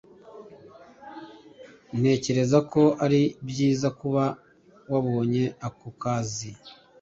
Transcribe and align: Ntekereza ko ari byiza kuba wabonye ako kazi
Ntekereza 1.99 2.57
ko 2.71 2.83
ari 3.05 3.21
byiza 3.49 3.87
kuba 3.99 4.23
wabonye 4.91 5.43
ako 5.67 5.87
kazi 6.01 6.49